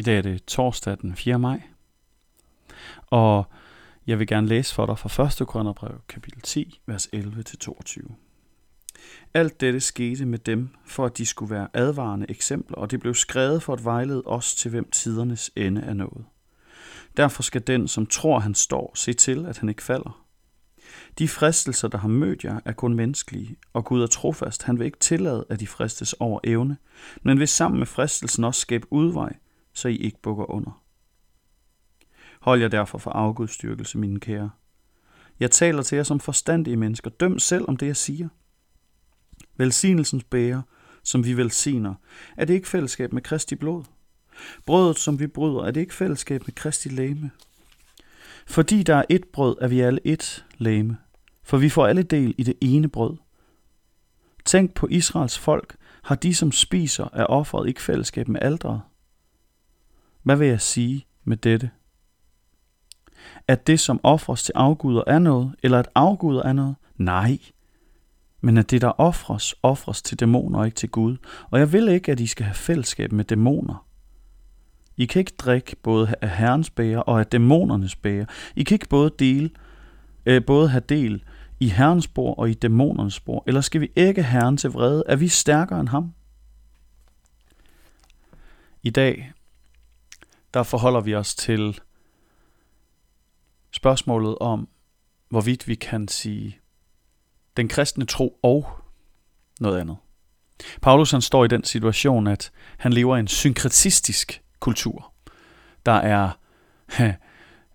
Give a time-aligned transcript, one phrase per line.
[0.00, 1.38] I dag er det torsdag den 4.
[1.38, 1.62] maj,
[3.06, 3.44] og
[4.06, 5.48] jeg vil gerne læse for dig fra 1.
[5.48, 8.12] Korintherbrev kapitel 10, vers 11-22.
[9.34, 13.14] Alt dette skete med dem, for at de skulle være advarende eksempler, og det blev
[13.14, 16.24] skrevet for at vejlede os til, hvem tidernes ende er nået.
[17.16, 20.24] Derfor skal den, som tror, han står, se til, at han ikke falder.
[21.18, 24.62] De fristelser, der har mødt jer, er kun menneskelige, og Gud er trofast.
[24.62, 26.76] Han vil ikke tillade, at de fristes over evne,
[27.22, 29.36] men vil sammen med fristelsen også skabe udvej,
[29.72, 30.82] så I ikke bukker under.
[32.40, 34.50] Hold jer derfor for afgudstyrkelse, mine kære.
[35.40, 37.10] Jeg taler til jer som forstandige mennesker.
[37.10, 38.28] Døm selv om det, jeg siger.
[39.56, 40.62] Velsignelsens bærer,
[41.02, 41.94] som vi velsigner,
[42.36, 43.84] er det ikke fællesskab med Kristi blod?
[44.66, 47.30] Brødet, som vi bryder, er det ikke fællesskab med Kristi læme?
[48.46, 50.96] Fordi der er et brød, er vi alle et læme,
[51.42, 53.16] for vi får alle del i det ene brød.
[54.44, 58.80] Tænk på Israels folk, har de, som spiser, af offeret ikke fællesskab med aldret?
[60.22, 61.70] Hvad vil jeg sige med dette?
[63.48, 66.76] At det, som offres til afguder, er noget, eller at afguder er noget?
[66.96, 67.38] Nej.
[68.40, 71.16] Men at det, der offres, offres til dæmoner og ikke til Gud.
[71.50, 73.86] Og jeg vil ikke, at I skal have fællesskab med dæmoner.
[74.96, 78.26] I kan ikke drikke både af Herrens bæger og af dæmonernes bæger.
[78.56, 79.50] I kan ikke både dele,
[80.26, 81.24] øh, både have del
[81.60, 83.44] i Herrens bord og i dæmonernes bord.
[83.46, 85.02] Eller skal vi ikke Herren til vrede?
[85.06, 86.12] Er vi stærkere end ham?
[88.82, 89.32] I dag,
[90.54, 91.80] der forholder vi os til
[93.70, 94.68] spørgsmålet om,
[95.28, 96.58] hvorvidt vi kan sige
[97.56, 98.68] den kristne tro og
[99.60, 99.96] noget andet.
[100.82, 105.12] Paulus han står i den situation, at han lever i en synkretistisk kultur.
[105.86, 106.30] Der er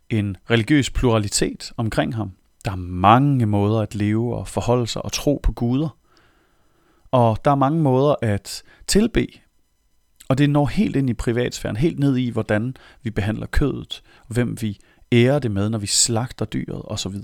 [0.09, 2.31] en religiøs pluralitet omkring ham.
[2.65, 5.97] Der er mange måder at leve og forholde sig og tro på guder.
[7.11, 9.27] Og der er mange måder at tilbe.
[10.29, 14.57] Og det når helt ind i privatsfæren, helt ned i, hvordan vi behandler kødet, hvem
[14.61, 14.77] vi
[15.11, 17.15] ærer det med, når vi slagter dyret osv.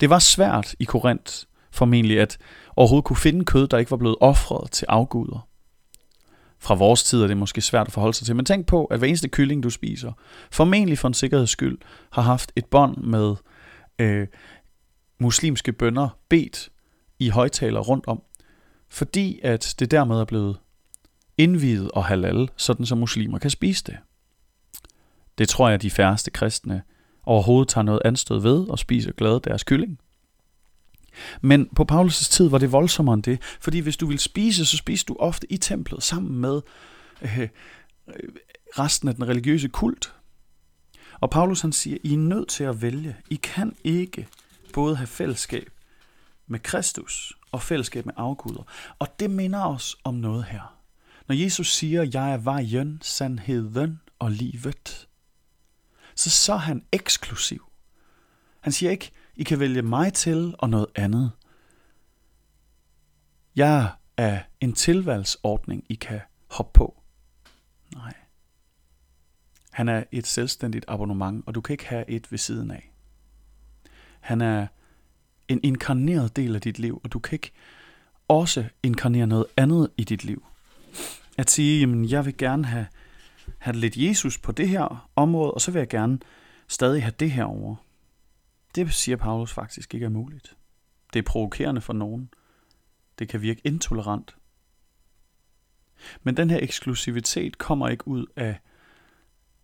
[0.00, 1.34] Det var svært i Korinth
[1.70, 2.38] formentlig at
[2.76, 5.48] overhovedet kunne finde kød, der ikke var blevet offret til afguder
[6.58, 8.36] fra vores tid er det måske svært at forholde sig til.
[8.36, 10.12] Men tænk på, at hver eneste kylling, du spiser,
[10.50, 11.78] formentlig for en sikkerheds skyld,
[12.12, 13.34] har haft et bånd med
[13.98, 14.26] øh,
[15.20, 16.68] muslimske bønder bedt
[17.18, 18.22] i højtaler rundt om.
[18.88, 20.58] Fordi at det dermed er blevet
[21.38, 23.96] indvidet og halal, sådan som muslimer kan spise det.
[25.38, 26.82] Det tror jeg, de færreste kristne
[27.22, 29.98] overhovedet tager noget anstød ved og spiser glade deres kylling.
[31.40, 34.76] Men på Paulus' tid var det voldsommere end det, fordi hvis du ville spise, så
[34.76, 36.60] spiste du ofte i templet sammen med
[37.22, 37.48] øh, øh
[38.78, 40.14] resten af den religiøse kult.
[41.20, 43.16] Og Paulus han siger, I er nødt til at vælge.
[43.30, 44.28] I kan ikke
[44.72, 45.70] både have fællesskab
[46.46, 48.62] med Kristus og fællesskab med afguder.
[48.98, 50.77] Og det minder os om noget her.
[51.28, 55.08] Når Jesus siger, jeg er vejen, sandheden og livet,
[56.14, 57.72] så så er han eksklusiv.
[58.60, 61.32] Han siger ikke, i kan vælge mig til og noget andet.
[63.56, 67.02] Jeg er en tilvalgsordning, I kan hoppe på.
[67.94, 68.14] Nej.
[69.72, 72.92] Han er et selvstændigt abonnement, og du kan ikke have et ved siden af.
[74.20, 74.66] Han er
[75.48, 77.52] en inkarneret del af dit liv, og du kan ikke
[78.28, 80.44] også inkarnere noget andet i dit liv.
[81.38, 82.86] At sige, jamen jeg vil gerne have,
[83.58, 86.18] have lidt Jesus på det her område, og så vil jeg gerne
[86.68, 87.76] stadig have det her over.
[88.74, 90.56] Det siger Paulus faktisk ikke er muligt.
[91.12, 92.30] Det er provokerende for nogen.
[93.18, 94.36] Det kan virke intolerant.
[96.22, 98.60] Men den her eksklusivitet kommer ikke ud af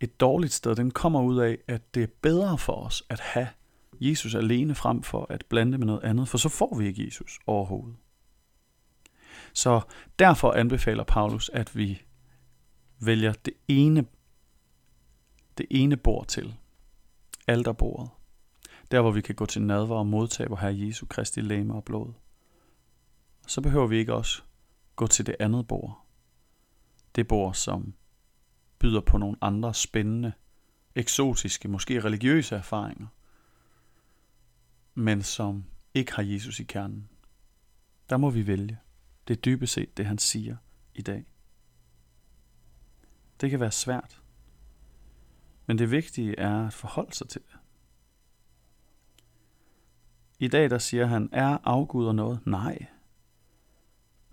[0.00, 0.76] et dårligt sted.
[0.76, 3.48] Den kommer ud af, at det er bedre for os at have
[4.00, 7.38] Jesus alene frem for at blande med noget andet, for så får vi ikke Jesus
[7.46, 7.96] overhovedet.
[9.54, 9.80] Så
[10.18, 12.02] derfor anbefaler Paulus, at vi
[13.00, 14.06] vælger det ene,
[15.58, 16.54] det ene bord til,
[17.46, 18.10] alterbordet.
[18.90, 21.84] Der hvor vi kan gå til nadver og modtage vor Herre Jesu Kristi læme og
[21.84, 22.12] blod.
[23.46, 24.42] Så behøver vi ikke også
[24.96, 26.06] gå til det andet bord.
[27.14, 27.94] Det bord, som
[28.78, 30.32] byder på nogle andre spændende,
[30.94, 33.06] eksotiske, måske religiøse erfaringer,
[34.94, 35.64] men som
[35.94, 37.08] ikke har Jesus i kernen.
[38.10, 38.78] Der må vi vælge.
[39.28, 40.56] Det er dybest set det, han siger
[40.94, 41.26] i dag.
[43.40, 44.22] Det kan være svært,
[45.66, 47.58] men det vigtige er at forholde sig til det.
[50.38, 52.46] I dag der siger han, er afguder noget?
[52.46, 52.86] Nej.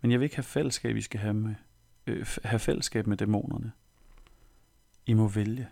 [0.01, 1.55] Men jeg vil ikke have fællesskab, I skal have, med,
[2.07, 3.71] øh, have fællesskab med dæmonerne.
[5.05, 5.69] I må vælge.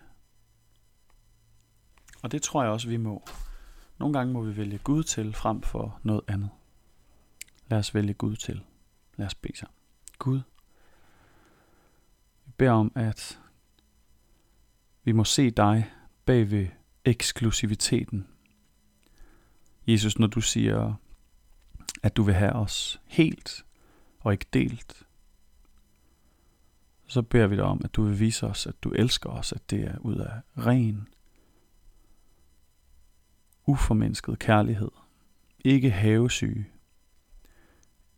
[2.22, 3.24] Og det tror jeg også, vi må.
[3.98, 6.50] Nogle gange må vi vælge Gud til frem for noget andet.
[7.68, 8.64] Lad os vælge Gud til.
[9.20, 9.74] Lad os bede sammen.
[10.18, 10.40] Gud,
[12.44, 13.40] vi beder om, at
[15.04, 15.92] Vi må se dig
[16.24, 16.68] bag ved
[17.04, 18.26] eksklusiviteten.
[19.86, 20.94] Jesus, når du siger,
[22.02, 23.64] at du vil have os helt
[24.20, 25.02] og ikke delt,
[27.06, 29.70] så beder vi dig om, at du vil vise os, at du elsker os, at
[29.70, 31.08] det er ud af ren,
[33.66, 34.90] uformindsket kærlighed.
[35.64, 36.70] Ikke havesyge,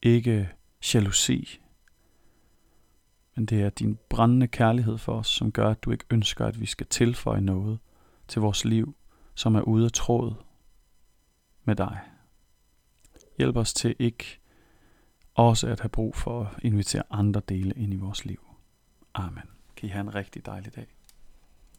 [0.02, 0.52] ikke
[0.94, 1.61] jalousi,
[3.34, 6.61] men det er din brændende kærlighed for os, som gør, at du ikke ønsker, at
[6.61, 7.79] vi skal tilføje noget
[8.29, 8.96] til vores liv,
[9.34, 10.34] som er ude af tråd
[11.64, 12.00] med dig.
[13.38, 14.40] Hjælp os til ikke
[15.34, 18.46] også at have brug for at invitere andre dele ind i vores liv.
[19.14, 19.44] Amen.
[19.76, 20.87] Kan I have en rigtig dejlig dag.